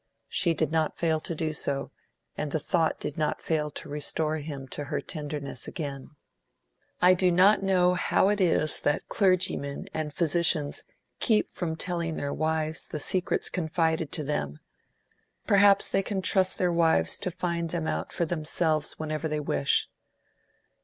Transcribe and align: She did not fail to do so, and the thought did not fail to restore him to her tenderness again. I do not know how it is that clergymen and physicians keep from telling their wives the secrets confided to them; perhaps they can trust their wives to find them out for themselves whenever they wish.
She 0.29 0.55
did 0.55 0.71
not 0.71 0.97
fail 0.97 1.19
to 1.19 1.35
do 1.35 1.53
so, 1.53 1.91
and 2.35 2.51
the 2.51 2.57
thought 2.59 2.99
did 2.99 3.19
not 3.19 3.39
fail 3.39 3.69
to 3.69 3.87
restore 3.87 4.37
him 4.37 4.67
to 4.69 4.85
her 4.85 4.99
tenderness 4.99 5.67
again. 5.67 6.09
I 7.03 7.13
do 7.13 7.29
not 7.31 7.61
know 7.61 7.93
how 7.93 8.29
it 8.29 8.41
is 8.41 8.79
that 8.79 9.07
clergymen 9.09 9.87
and 9.93 10.11
physicians 10.11 10.85
keep 11.19 11.51
from 11.51 11.75
telling 11.75 12.15
their 12.17 12.33
wives 12.33 12.87
the 12.87 12.99
secrets 12.99 13.47
confided 13.47 14.11
to 14.13 14.23
them; 14.23 14.57
perhaps 15.45 15.87
they 15.87 16.01
can 16.01 16.23
trust 16.23 16.57
their 16.57 16.73
wives 16.73 17.19
to 17.19 17.29
find 17.29 17.69
them 17.69 17.85
out 17.85 18.11
for 18.11 18.25
themselves 18.25 18.97
whenever 18.97 19.27
they 19.27 19.39
wish. 19.39 19.87